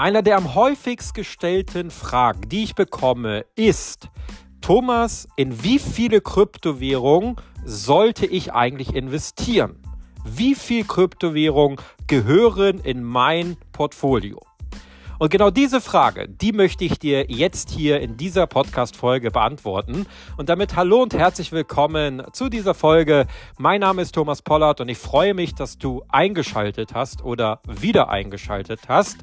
[0.00, 4.08] Einer der am häufigst gestellten Fragen, die ich bekomme, ist,
[4.62, 9.82] Thomas, in wie viele Kryptowährungen sollte ich eigentlich investieren?
[10.24, 11.76] Wie viel Kryptowährungen
[12.06, 14.40] gehören in mein Portfolio?
[15.20, 20.06] Und genau diese Frage, die möchte ich dir jetzt hier in dieser Podcast-Folge beantworten.
[20.38, 23.26] Und damit hallo und herzlich willkommen zu dieser Folge.
[23.58, 28.08] Mein Name ist Thomas Pollard und ich freue mich, dass du eingeschaltet hast oder wieder
[28.08, 29.18] eingeschaltet hast.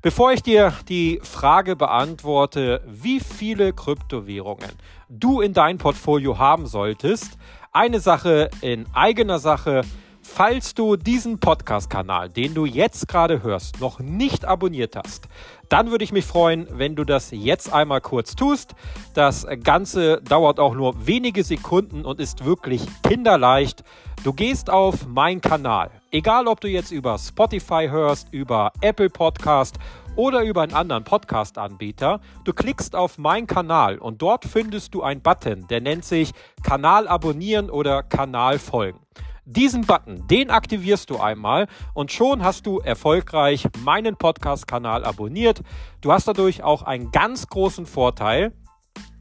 [0.00, 4.70] Bevor ich dir die Frage beantworte, wie viele Kryptowährungen
[5.10, 7.36] du in dein Portfolio haben solltest,
[7.72, 9.82] eine Sache in eigener Sache.
[10.24, 15.28] Falls du diesen Podcast-Kanal, den du jetzt gerade hörst, noch nicht abonniert hast,
[15.68, 18.76] dann würde ich mich freuen, wenn du das jetzt einmal kurz tust.
[19.14, 23.82] Das Ganze dauert auch nur wenige Sekunden und ist wirklich kinderleicht.
[24.22, 29.76] Du gehst auf meinen Kanal, egal ob du jetzt über Spotify hörst, über Apple Podcast
[30.14, 32.20] oder über einen anderen Podcast-Anbieter.
[32.44, 37.08] Du klickst auf meinen Kanal und dort findest du einen Button, der nennt sich Kanal
[37.08, 39.00] abonnieren oder Kanal folgen.
[39.44, 45.62] Diesen Button, den aktivierst du einmal und schon hast du erfolgreich meinen Podcast-Kanal abonniert.
[46.00, 48.52] Du hast dadurch auch einen ganz großen Vorteil.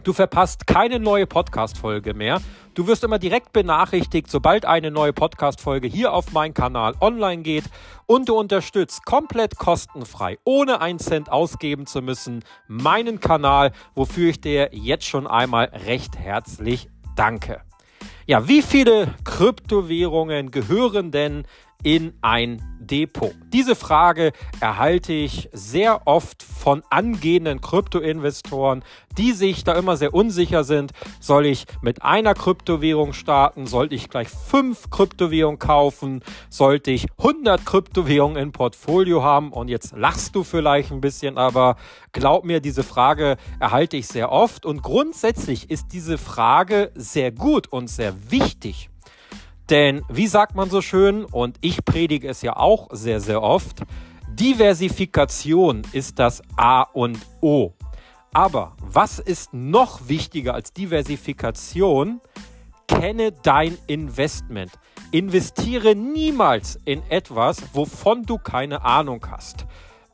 [0.03, 2.39] Du verpasst keine neue Podcast-Folge mehr.
[2.75, 7.65] Du wirst immer direkt benachrichtigt, sobald eine neue Podcast-Folge hier auf meinem Kanal online geht.
[8.05, 14.39] Und du unterstützt komplett kostenfrei, ohne einen Cent ausgeben zu müssen, meinen Kanal, wofür ich
[14.39, 17.61] dir jetzt schon einmal recht herzlich danke.
[18.27, 21.43] Ja, wie viele Kryptowährungen gehören denn
[21.83, 23.33] in ein Depot?
[23.53, 28.83] Diese Frage erhalte ich sehr oft von angehenden Kryptoinvestoren,
[29.17, 30.91] die sich da immer sehr unsicher sind.
[31.19, 33.67] Soll ich mit einer Kryptowährung starten?
[33.67, 36.21] Sollte ich gleich fünf Kryptowährungen kaufen?
[36.49, 39.51] Sollte ich 100 Kryptowährungen im Portfolio haben?
[39.51, 41.75] Und jetzt lachst du vielleicht ein bisschen, aber
[42.11, 44.65] glaub mir, diese Frage erhalte ich sehr oft.
[44.65, 48.89] Und grundsätzlich ist diese Frage sehr gut und sehr wichtig.
[49.71, 53.83] Denn wie sagt man so schön, und ich predige es ja auch sehr, sehr oft,
[54.27, 57.71] Diversifikation ist das A und O.
[58.33, 62.19] Aber was ist noch wichtiger als Diversifikation?
[62.89, 64.71] Kenne dein Investment.
[65.11, 69.65] Investiere niemals in etwas, wovon du keine Ahnung hast.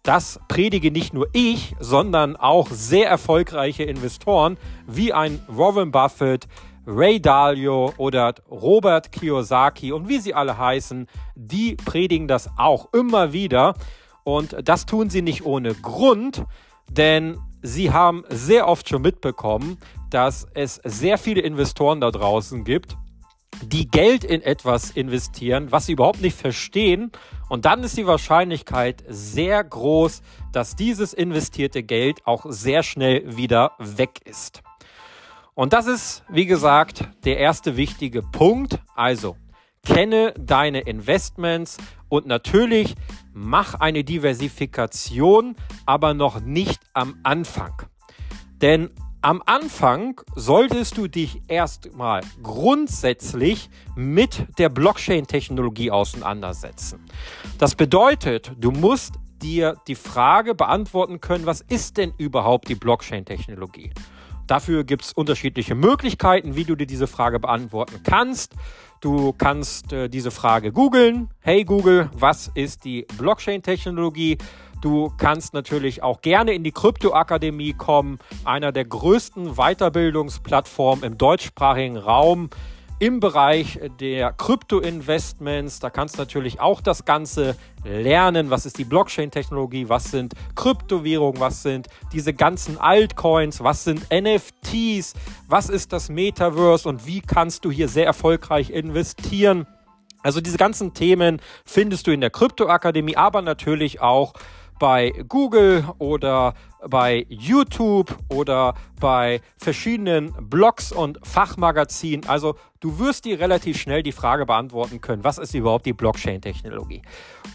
[0.04, 6.48] Das predige nicht nur ich, sondern auch sehr erfolgreiche Investoren wie ein Warren Buffett,
[6.90, 13.34] Ray Dalio oder Robert Kiyosaki und wie sie alle heißen, die predigen das auch immer
[13.34, 13.76] wieder.
[14.24, 16.46] Und das tun sie nicht ohne Grund,
[16.90, 19.78] denn sie haben sehr oft schon mitbekommen,
[20.10, 22.96] dass es sehr viele Investoren da draußen gibt,
[23.62, 27.12] die Geld in etwas investieren, was sie überhaupt nicht verstehen.
[27.50, 30.22] Und dann ist die Wahrscheinlichkeit sehr groß,
[30.54, 34.62] dass dieses investierte Geld auch sehr schnell wieder weg ist.
[35.58, 38.78] Und das ist, wie gesagt, der erste wichtige Punkt.
[38.96, 39.38] Also,
[39.84, 41.78] kenne deine Investments
[42.10, 42.94] und natürlich
[43.34, 45.56] mach eine Diversifikation,
[45.88, 47.74] aber noch nicht am Anfang.
[48.62, 48.92] Denn
[49.24, 57.04] am Anfang solltest du dich erstmal grundsätzlich mit der Blockchain-Technologie auseinandersetzen.
[57.58, 63.92] Das bedeutet, du musst dir die Frage beantworten können, was ist denn überhaupt die Blockchain-Technologie?
[64.48, 68.56] Dafür gibt es unterschiedliche Möglichkeiten, wie du dir diese Frage beantworten kannst.
[69.02, 71.30] Du kannst äh, diese Frage googeln.
[71.42, 74.38] Hey Google, was ist die Blockchain-Technologie?
[74.82, 81.98] Du kannst natürlich auch gerne in die Kryptoakademie kommen, einer der größten Weiterbildungsplattformen im deutschsprachigen
[81.98, 82.50] Raum
[83.00, 85.80] im Bereich der Krypto-Investments.
[85.80, 88.50] Da kannst du natürlich auch das Ganze lernen.
[88.50, 89.88] Was ist die Blockchain-Technologie?
[89.88, 91.40] Was sind Kryptowährungen?
[91.40, 93.64] Was sind diese ganzen Altcoins?
[93.64, 95.14] Was sind NFTs?
[95.48, 96.90] Was ist das Metaverse?
[96.90, 99.68] Und wie kannst du hier sehr erfolgreich investieren?
[100.24, 104.34] Also diese ganzen Themen findest du in der Kryptoakademie, aber natürlich auch
[104.80, 106.54] bei Google oder
[106.88, 112.28] bei YouTube oder bei verschiedenen Blogs und Fachmagazinen.
[112.28, 117.02] Also du wirst dir relativ schnell die Frage beantworten können, was ist überhaupt die Blockchain-Technologie?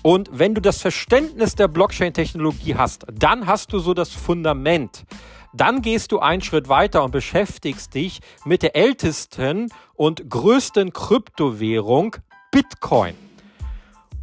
[0.02, 5.04] Und wenn du das Verständnis der Blockchain-Technologie hast, dann hast du so das Fundament.
[5.54, 12.16] Dann gehst du einen Schritt weiter und beschäftigst dich mit der ältesten und größten Kryptowährung
[12.50, 13.14] Bitcoin.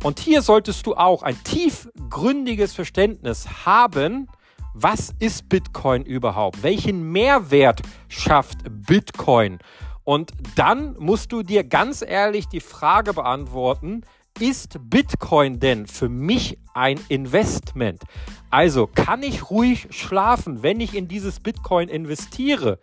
[0.03, 4.27] Und hier solltest du auch ein tiefgründiges Verständnis haben,
[4.73, 6.63] was ist Bitcoin überhaupt?
[6.63, 9.59] Welchen Mehrwert schafft Bitcoin?
[10.05, 14.03] Und dann musst du dir ganz ehrlich die Frage beantworten,
[14.39, 18.01] ist Bitcoin denn für mich ein Investment.
[18.49, 22.79] Also kann ich ruhig schlafen, wenn ich in dieses Bitcoin investiere.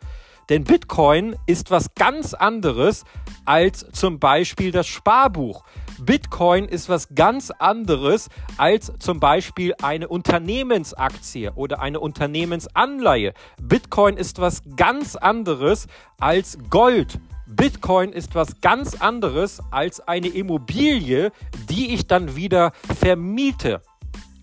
[0.48, 3.04] Denn Bitcoin ist was ganz anderes
[3.44, 5.64] als zum Beispiel das Sparbuch.
[5.98, 8.28] Bitcoin ist was ganz anderes
[8.58, 13.32] als zum Beispiel eine Unternehmensaktie oder eine Unternehmensanleihe.
[13.60, 15.86] Bitcoin ist was ganz anderes
[16.20, 17.18] als Gold.
[17.46, 21.32] Bitcoin ist was ganz anderes als eine Immobilie,
[21.68, 23.80] die ich dann wieder vermiete.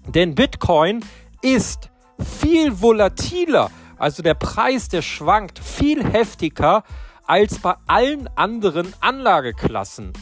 [0.08, 1.04] Denn Bitcoin
[1.42, 1.90] ist
[2.20, 3.70] viel volatiler.
[3.98, 6.84] Also der Preis, der schwankt viel heftiger
[7.26, 10.14] als bei allen anderen Anlageklassen.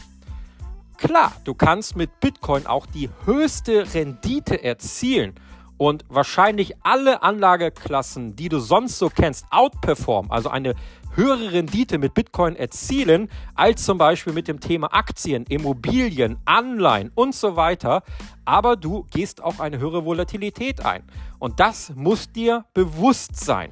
[1.02, 5.34] Klar, du kannst mit Bitcoin auch die höchste Rendite erzielen
[5.76, 10.76] und wahrscheinlich alle Anlageklassen, die du sonst so kennst, outperformen, also eine
[11.16, 17.34] höhere Rendite mit Bitcoin erzielen, als zum Beispiel mit dem Thema Aktien, Immobilien, Anleihen und
[17.34, 18.04] so weiter.
[18.44, 21.02] Aber du gehst auch eine höhere Volatilität ein.
[21.40, 23.70] Und das muss dir bewusst sein.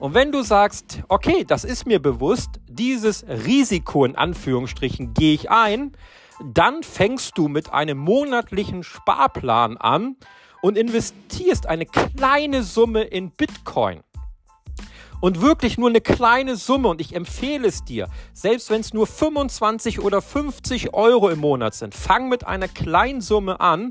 [0.00, 5.52] Und wenn du sagst, okay, das ist mir bewusst, dieses Risiko in Anführungsstrichen gehe ich
[5.52, 5.92] ein,
[6.42, 10.16] dann fängst du mit einem monatlichen Sparplan an
[10.62, 14.02] und investierst eine kleine Summe in Bitcoin.
[15.20, 16.88] Und wirklich nur eine kleine Summe.
[16.88, 21.74] Und ich empfehle es dir, selbst wenn es nur 25 oder 50 Euro im Monat
[21.74, 23.90] sind, fang mit einer kleinen Summe an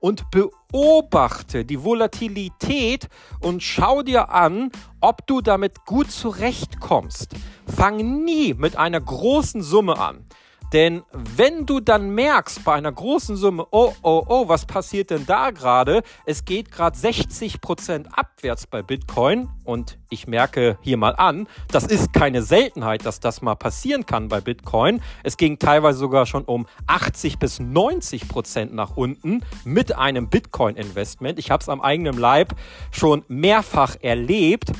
[0.00, 3.08] und beobachte die Volatilität
[3.40, 4.70] und schau dir an,
[5.00, 7.34] ob du damit gut zurechtkommst.
[7.66, 10.26] Fang nie mit einer großen Summe an.
[10.72, 15.26] Denn wenn du dann merkst bei einer großen Summe, oh, oh, oh, was passiert denn
[15.26, 16.02] da gerade?
[16.26, 22.12] Es geht gerade 60% abwärts bei Bitcoin und ich merke hier mal an, das ist
[22.12, 25.00] keine Seltenheit, dass das mal passieren kann bei Bitcoin.
[25.22, 31.38] Es ging teilweise sogar schon um 80 bis 90% nach unten mit einem Bitcoin-Investment.
[31.38, 32.54] Ich habe es am eigenen Leib
[32.90, 34.72] schon mehrfach erlebt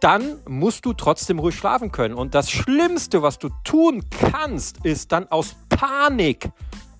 [0.00, 2.14] dann musst du trotzdem ruhig schlafen können.
[2.14, 6.50] Und das Schlimmste, was du tun kannst, ist dann aus Panik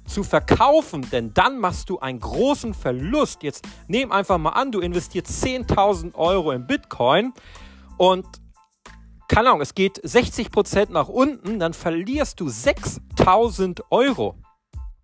[0.07, 3.43] zu verkaufen, denn dann machst du einen großen Verlust.
[3.43, 7.33] Jetzt nehm einfach mal an, du investierst 10.000 Euro in Bitcoin
[7.97, 8.27] und
[9.29, 14.35] keine Ahnung, es geht 60% nach unten, dann verlierst du 6.000 Euro.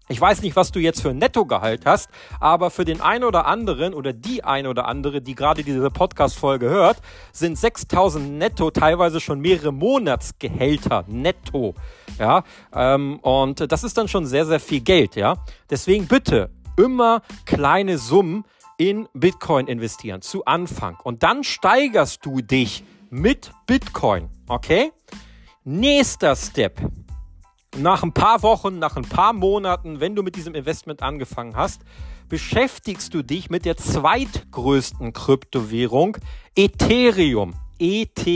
[0.08, 3.47] Ich weiß nicht, was du jetzt für ein Nettogehalt hast, aber für den einen oder
[3.47, 6.99] anderen oder die eine oder andere, die gerade diese Podcast-Folge hört,
[7.32, 11.75] sind 6000 netto teilweise schon mehrere Monatsgehälter netto.
[12.20, 15.17] Ja, ähm, und das ist dann schon sehr, sehr viel Geld.
[15.17, 15.38] Ja,
[15.70, 18.44] deswegen bitte immer kleine Summen
[18.79, 24.29] in Bitcoin investieren zu Anfang und dann steigerst du dich mit Bitcoin.
[24.47, 24.93] Okay?
[25.64, 26.81] Nächster Step
[27.78, 31.82] nach ein paar Wochen, nach ein paar Monaten, wenn du mit diesem Investment angefangen hast,
[32.28, 36.17] beschäftigst du dich mit der zweitgrößten Kryptowährung
[36.56, 38.26] Ethereum, ETH.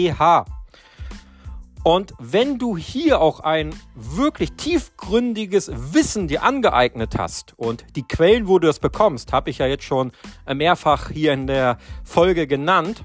[1.82, 8.48] Und wenn du hier auch ein wirklich tiefgründiges Wissen dir angeeignet hast und die Quellen,
[8.48, 10.12] wo du das bekommst, habe ich ja jetzt schon
[10.46, 13.04] mehrfach hier in der Folge genannt,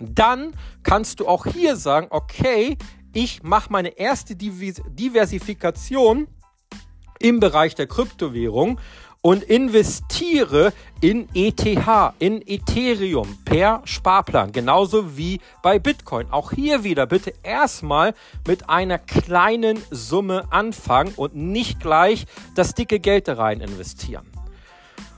[0.00, 2.78] dann kannst du auch hier sagen, okay,
[3.14, 6.28] ich mache meine erste Diversifikation
[7.20, 8.78] im Bereich der Kryptowährung
[9.22, 11.64] und investiere in ETH,
[12.18, 16.30] in Ethereum per Sparplan, genauso wie bei Bitcoin.
[16.30, 18.14] Auch hier wieder bitte erstmal
[18.46, 24.26] mit einer kleinen Summe anfangen und nicht gleich das dicke Geld da rein investieren.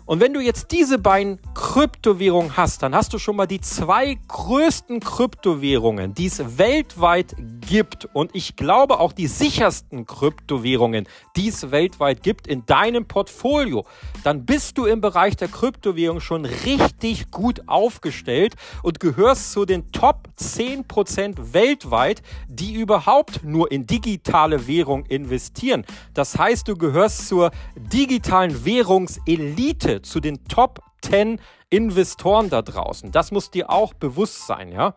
[0.07, 4.17] Und wenn du jetzt diese beiden Kryptowährungen hast, dann hast du schon mal die zwei
[4.29, 8.09] größten Kryptowährungen, die es weltweit gibt.
[8.13, 13.85] Und ich glaube auch die sichersten Kryptowährungen, die es weltweit gibt in deinem Portfolio.
[14.23, 19.91] Dann bist du im Bereich der Kryptowährung schon richtig gut aufgestellt und gehörst zu den
[19.91, 25.85] Top 10% weltweit, die überhaupt nur in digitale Währung investieren.
[26.15, 33.13] Das heißt, du gehörst zur digitalen Währungselite zu den Top 10 Investoren da draußen.
[33.13, 34.95] Das muss dir auch bewusst sein, ja.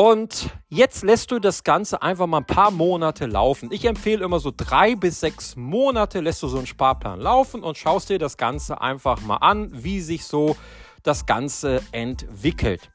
[0.00, 3.70] Und jetzt lässt du das Ganze einfach mal ein paar Monate laufen.
[3.72, 7.76] Ich empfehle immer so drei bis sechs Monate lässt du so einen Sparplan laufen und
[7.76, 10.56] schaust dir das Ganze einfach mal an, wie sich so
[11.02, 12.90] das Ganze entwickelt.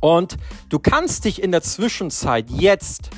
[0.00, 0.36] Und
[0.68, 3.10] du kannst dich in der Zwischenzeit jetzt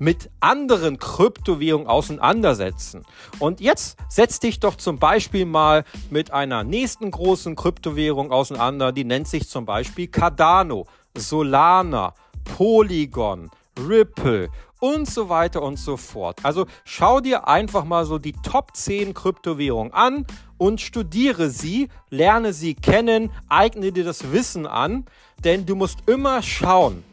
[0.00, 3.04] mit anderen Kryptowährungen auseinandersetzen.
[3.38, 9.04] Und jetzt setz dich doch zum Beispiel mal mit einer nächsten großen Kryptowährung auseinander, die
[9.04, 12.14] nennt sich zum Beispiel Cardano, Solana,
[12.56, 14.48] Polygon, Ripple
[14.80, 16.38] und so weiter und so fort.
[16.42, 20.26] Also schau dir einfach mal so die Top 10 Kryptowährungen an
[20.56, 25.04] und studiere sie, lerne sie kennen, eigne dir das Wissen an,
[25.44, 27.04] denn du musst immer schauen,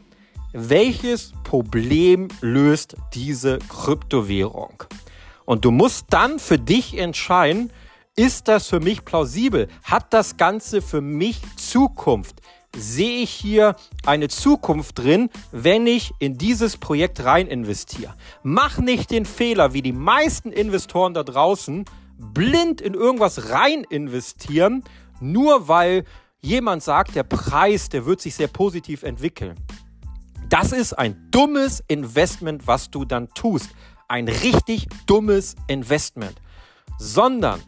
[0.52, 4.84] welches Problem löst diese Kryptowährung.
[5.46, 7.72] Und du musst dann für dich entscheiden,
[8.16, 9.68] ist das für mich plausibel?
[9.82, 12.42] Hat das Ganze für mich Zukunft?
[12.76, 18.12] Sehe ich hier eine Zukunft drin, wenn ich in dieses Projekt rein investiere?
[18.42, 21.86] Mach nicht den Fehler, wie die meisten Investoren da draußen,
[22.18, 24.84] blind in irgendwas rein investieren,
[25.18, 26.04] nur weil
[26.42, 29.56] jemand sagt, der Preis, der wird sich sehr positiv entwickeln.
[30.48, 33.70] Das ist ein dummes Investment, was du dann tust.
[34.08, 36.40] Ein richtig dummes Investment.
[36.98, 37.60] Sondern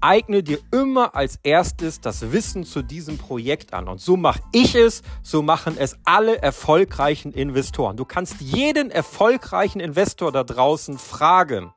[0.00, 3.88] eigne dir immer als erstes das Wissen zu diesem Projekt an.
[3.88, 7.96] Und so mache ich es, so machen es alle erfolgreichen Investoren.
[7.96, 11.72] Du kannst jeden erfolgreichen Investor da draußen fragen,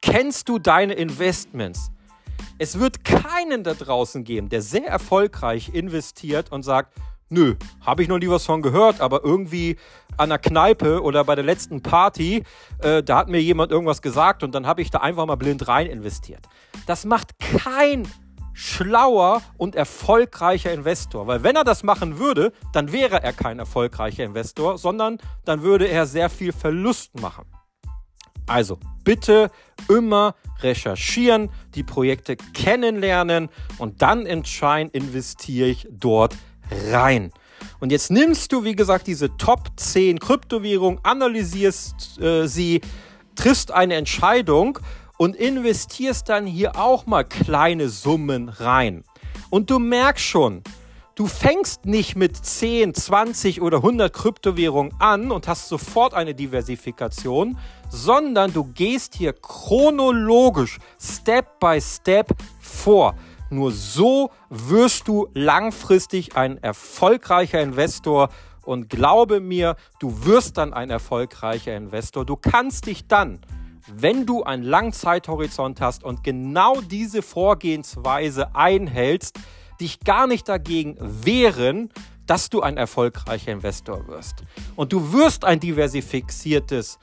[0.00, 1.90] kennst du deine Investments?
[2.58, 6.94] Es wird keinen da draußen geben, der sehr erfolgreich investiert und sagt,
[7.32, 9.76] Nö, habe ich noch nie was von gehört, aber irgendwie
[10.16, 12.42] an der Kneipe oder bei der letzten Party,
[12.80, 15.68] äh, da hat mir jemand irgendwas gesagt und dann habe ich da einfach mal blind
[15.68, 16.48] rein investiert.
[16.86, 18.08] Das macht kein
[18.52, 24.24] schlauer und erfolgreicher Investor, weil wenn er das machen würde, dann wäre er kein erfolgreicher
[24.24, 27.44] Investor, sondern dann würde er sehr viel Verlust machen.
[28.48, 29.52] Also bitte
[29.88, 36.36] immer recherchieren, die Projekte kennenlernen und dann entscheiden, investiere ich dort
[36.90, 37.32] rein.
[37.80, 42.80] Und jetzt nimmst du, wie gesagt, diese Top 10 Kryptowährungen, analysierst äh, sie,
[43.34, 44.78] triffst eine Entscheidung
[45.16, 49.04] und investierst dann hier auch mal kleine Summen rein.
[49.50, 50.62] Und du merkst schon,
[51.14, 57.58] du fängst nicht mit 10, 20 oder 100 Kryptowährungen an und hast sofort eine Diversifikation,
[57.88, 62.28] sondern du gehst hier chronologisch, Step by Step
[62.60, 63.14] vor.
[63.50, 68.30] Nur so wirst du langfristig ein erfolgreicher Investor.
[68.62, 72.24] Und glaube mir, du wirst dann ein erfolgreicher Investor.
[72.24, 73.40] Du kannst dich dann,
[73.92, 79.38] wenn du einen langen Zeithorizont hast und genau diese Vorgehensweise einhältst,
[79.80, 81.90] dich gar nicht dagegen wehren,
[82.26, 84.44] dass du ein erfolgreicher Investor wirst.
[84.76, 87.00] Und du wirst ein diversifiziertes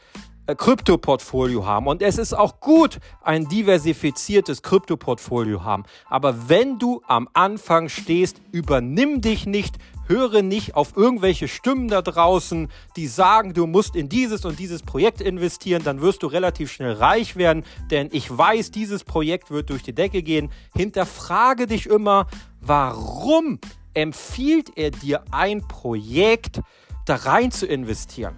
[0.56, 1.88] Krypto-Portfolio haben.
[1.88, 5.84] Und es ist auch gut, ein diversifiziertes Krypto-Portfolio haben.
[6.10, 9.78] Aber wenn du am Anfang stehst, übernimm dich nicht,
[10.08, 14.82] höre nicht auf irgendwelche Stimmen da draußen, die sagen, du musst in dieses und dieses
[14.82, 19.70] Projekt investieren, dann wirst du relativ schnell reich werden, denn ich weiß, dieses Projekt wird
[19.70, 20.50] durch die Decke gehen.
[20.76, 22.28] Hinterfrage dich immer,
[22.62, 23.60] warum
[23.94, 26.62] empfiehlt er dir ein Projekt
[27.06, 28.36] da rein zu investieren?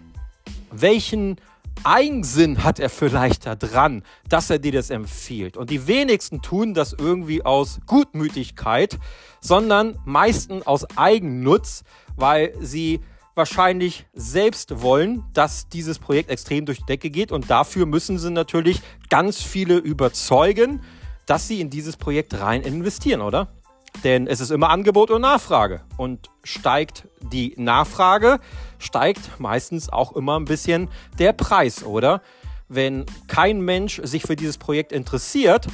[0.72, 1.38] Welchen
[1.84, 5.58] Eigensinn hat er vielleicht da dran, dass er dir das empfiehlt.
[5.58, 8.98] Und die wenigsten tun das irgendwie aus Gutmütigkeit,
[9.42, 11.84] sondern meistens aus Eigennutz,
[12.16, 13.00] weil sie
[13.36, 17.32] wahrscheinlich selbst wollen, dass dieses Projekt extrem durch die Decke geht.
[17.32, 20.82] Und dafür müssen sie natürlich ganz viele überzeugen,
[21.26, 23.59] dass sie in dieses Projekt rein investieren, oder?
[24.04, 25.82] Denn es ist immer Angebot und Nachfrage.
[25.98, 28.40] Und steigt die Nachfrage,
[28.78, 32.22] steigt meistens auch immer ein bisschen der Preis, oder?
[32.68, 35.68] Wenn kein Mensch sich für dieses Projekt interessiert,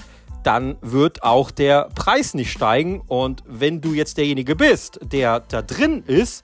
[0.43, 3.01] dann wird auch der Preis nicht steigen.
[3.07, 6.43] Und wenn du jetzt derjenige bist, der da drin ist,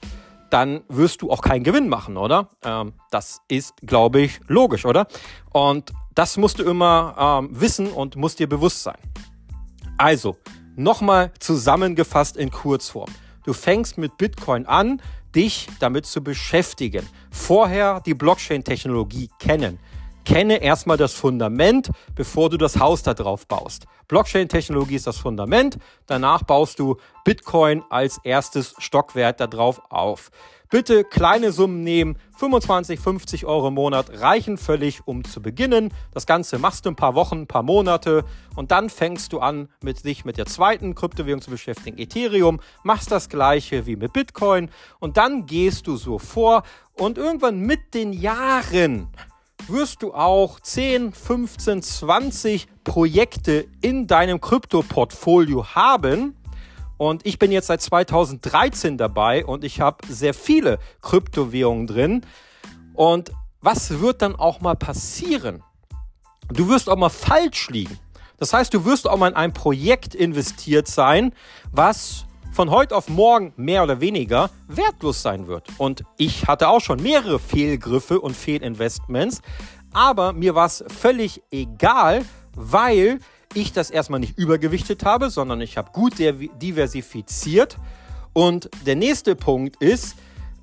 [0.50, 2.50] dann wirst du auch keinen Gewinn machen, oder?
[2.64, 5.08] Ähm, das ist, glaube ich, logisch, oder?
[5.52, 8.98] Und das musst du immer ähm, wissen und musst dir bewusst sein.
[9.98, 10.38] Also,
[10.76, 13.10] Nochmal zusammengefasst in Kurzform.
[13.44, 15.02] Du fängst mit Bitcoin an,
[15.36, 17.08] dich damit zu beschäftigen.
[17.30, 19.80] Vorher die Blockchain-Technologie kennen.
[20.24, 23.86] Kenne erstmal das Fundament, bevor du das Haus da drauf baust.
[24.08, 25.78] Blockchain-Technologie ist das Fundament.
[26.06, 30.30] Danach baust du Bitcoin als erstes Stockwerk da drauf auf.
[30.72, 32.16] Bitte kleine Summen nehmen.
[32.38, 35.94] 25, 50 Euro im Monat reichen völlig, um zu beginnen.
[36.14, 38.24] Das Ganze machst du ein paar Wochen, ein paar Monate
[38.56, 42.62] und dann fängst du an, mit dich mit der zweiten Kryptowährung zu beschäftigen, Ethereum.
[42.84, 46.64] Machst das gleiche wie mit Bitcoin und dann gehst du so vor
[46.94, 49.10] und irgendwann mit den Jahren
[49.68, 56.38] wirst du auch 10, 15, 20 Projekte in deinem Krypto-Portfolio haben
[57.02, 62.22] und ich bin jetzt seit 2013 dabei und ich habe sehr viele Kryptowährungen drin.
[62.94, 65.64] Und was wird dann auch mal passieren?
[66.50, 67.98] Du wirst auch mal falsch liegen.
[68.38, 71.34] Das heißt, du wirst auch mal in ein Projekt investiert sein,
[71.72, 75.70] was von heute auf morgen mehr oder weniger wertlos sein wird.
[75.80, 79.42] Und ich hatte auch schon mehrere Fehlgriffe und Fehlinvestments,
[79.92, 83.18] aber mir war es völlig egal, weil
[83.54, 87.78] ich das erstmal nicht übergewichtet habe, sondern ich habe gut diversifiziert.
[88.34, 90.16] Und der nächste Punkt ist,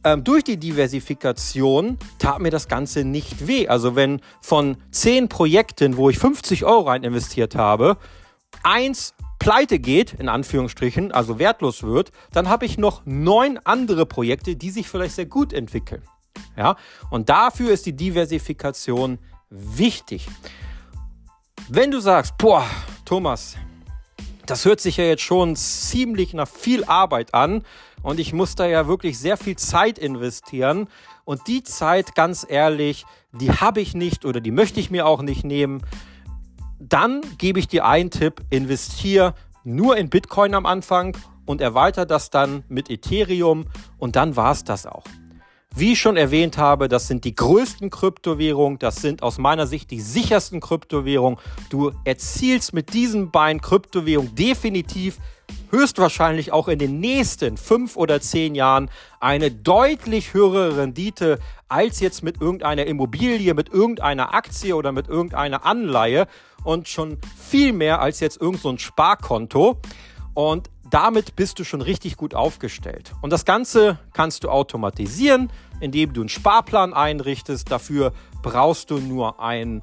[0.05, 3.69] ähm, durch die Diversifikation tat mir das Ganze nicht weh.
[3.69, 7.97] Also wenn von zehn Projekten, wo ich 50 Euro rein investiert habe,
[8.63, 14.57] eins pleite geht, in Anführungsstrichen, also wertlos wird, dann habe ich noch neun andere Projekte,
[14.57, 16.03] die sich vielleicht sehr gut entwickeln.
[16.57, 16.77] Ja?
[17.11, 19.19] Und dafür ist die Diversifikation
[19.51, 20.29] wichtig.
[21.71, 22.65] Wenn du sagst, boah,
[23.05, 23.59] Thomas,
[24.47, 27.63] das hört sich ja jetzt schon ziemlich nach viel Arbeit an
[28.01, 30.89] und ich muss da ja wirklich sehr viel Zeit investieren
[31.27, 35.21] und die Zeit, ganz ehrlich, die habe ich nicht oder die möchte ich mir auch
[35.21, 35.83] nicht nehmen,
[36.79, 42.31] dann gebe ich dir einen Tipp, investiere nur in Bitcoin am Anfang und erweitere das
[42.31, 43.67] dann mit Ethereum
[43.99, 45.05] und dann war es das auch.
[45.79, 49.93] Wie ich schon erwähnt habe, das sind die größten Kryptowährungen, das sind aus meiner Sicht
[49.93, 51.39] die sichersten Kryptowährungen.
[51.71, 55.19] Du erzielst mit diesen beiden Kryptowährungen definitiv
[55.71, 62.25] höchstwahrscheinlich auch in den nächsten fünf oder zehn Jahren eine deutlich höhere Rendite als jetzt
[62.25, 66.27] mit irgendeiner Immobilie, mit irgendeiner Aktie oder mit irgendeiner Anleihe
[66.65, 69.77] und schon viel mehr als jetzt irgendein so Sparkonto.
[70.35, 73.13] Und damit bist du schon richtig gut aufgestellt.
[73.21, 77.71] Und das Ganze kannst du automatisieren, indem du einen Sparplan einrichtest.
[77.71, 79.83] Dafür brauchst du nur einen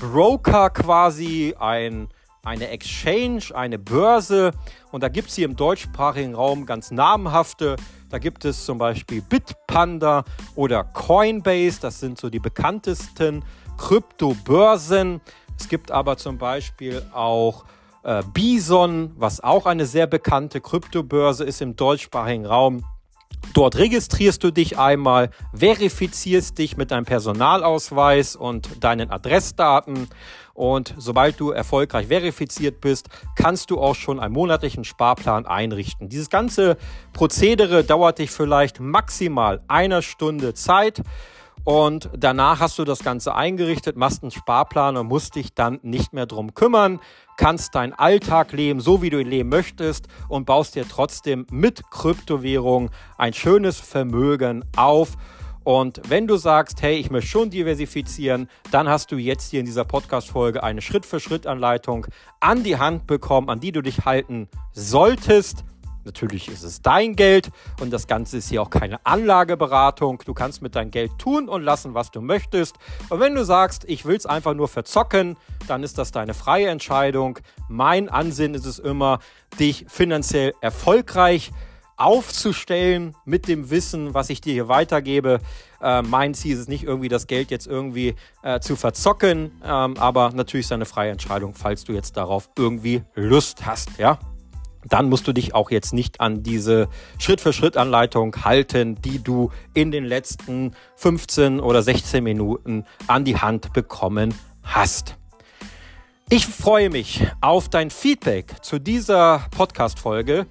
[0.00, 2.08] Broker quasi, ein,
[2.44, 4.52] eine Exchange, eine Börse.
[4.92, 7.76] Und da gibt es hier im deutschsprachigen Raum ganz namhafte.
[8.08, 11.80] Da gibt es zum Beispiel Bitpanda oder Coinbase.
[11.80, 13.44] Das sind so die bekanntesten
[13.78, 15.20] Kryptobörsen.
[15.58, 17.64] Es gibt aber zum Beispiel auch
[18.06, 22.84] äh, Bison, was auch eine sehr bekannte Kryptobörse ist im deutschsprachigen Raum.
[23.52, 30.08] Dort registrierst du dich einmal, verifizierst dich mit deinem Personalausweis und deinen Adressdaten
[30.54, 36.08] und sobald du erfolgreich verifiziert bist, kannst du auch schon einen monatlichen Sparplan einrichten.
[36.08, 36.76] Dieses ganze
[37.12, 41.02] Prozedere dauert dich vielleicht maximal eine Stunde Zeit.
[41.66, 46.12] Und danach hast du das Ganze eingerichtet, machst einen Sparplan und musst dich dann nicht
[46.12, 47.00] mehr drum kümmern,
[47.36, 51.90] kannst deinen Alltag leben, so wie du ihn leben möchtest und baust dir trotzdem mit
[51.90, 55.16] Kryptowährung ein schönes Vermögen auf.
[55.64, 59.66] Und wenn du sagst, hey, ich möchte schon diversifizieren, dann hast du jetzt hier in
[59.66, 62.06] dieser Podcast-Folge eine Schritt-für-Schritt-Anleitung
[62.38, 65.64] an die Hand bekommen, an die du dich halten solltest.
[66.06, 70.22] Natürlich ist es dein Geld und das Ganze ist hier auch keine Anlageberatung.
[70.24, 72.76] Du kannst mit deinem Geld tun und lassen, was du möchtest.
[73.10, 76.68] Und wenn du sagst, ich will es einfach nur verzocken, dann ist das deine freie
[76.68, 77.40] Entscheidung.
[77.68, 79.18] Mein Ansinnen ist es immer,
[79.58, 81.50] dich finanziell erfolgreich
[81.96, 85.40] aufzustellen mit dem Wissen, was ich dir hier weitergebe.
[85.80, 89.96] Äh, mein Ziel ist es nicht irgendwie, das Geld jetzt irgendwie äh, zu verzocken, ähm,
[89.96, 94.18] aber natürlich ist eine freie Entscheidung, falls du jetzt darauf irgendwie Lust hast, ja
[94.88, 100.04] dann musst du dich auch jetzt nicht an diese Schritt-für-Schritt-Anleitung halten, die du in den
[100.04, 105.16] letzten 15 oder 16 Minuten an die Hand bekommen hast.
[106.28, 110.46] Ich freue mich auf dein Feedback zu dieser Podcast-Folge.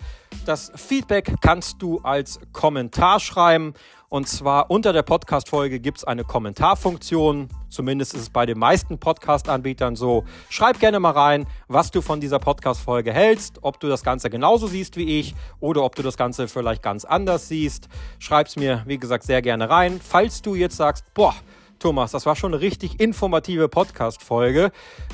[0.46, 3.74] Das Feedback kannst du als Kommentar schreiben
[4.16, 7.50] und zwar unter der Podcast-Folge gibt es eine Kommentarfunktion.
[7.68, 10.24] Zumindest ist es bei den meisten Podcast-Anbietern so.
[10.48, 14.68] Schreib gerne mal rein, was du von dieser Podcast-Folge hältst, ob du das Ganze genauso
[14.68, 17.90] siehst wie ich oder ob du das Ganze vielleicht ganz anders siehst.
[18.18, 20.00] Schreib es mir, wie gesagt, sehr gerne rein.
[20.02, 21.36] Falls du jetzt sagst, boah,
[21.80, 24.72] Thomas, das war schon eine richtig informative Podcast-Folge.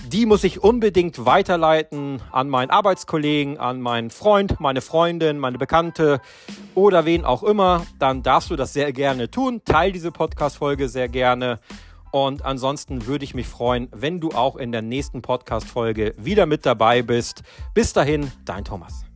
[0.07, 6.21] Die muss ich unbedingt weiterleiten an meinen Arbeitskollegen, an meinen Freund, meine Freundin, meine Bekannte
[6.75, 7.85] oder wen auch immer.
[7.99, 9.61] Dann darfst du das sehr gerne tun.
[9.65, 11.59] Teil diese Podcast-Folge sehr gerne.
[12.11, 16.65] Und ansonsten würde ich mich freuen, wenn du auch in der nächsten Podcast-Folge wieder mit
[16.65, 17.43] dabei bist.
[17.73, 19.10] Bis dahin, dein Thomas.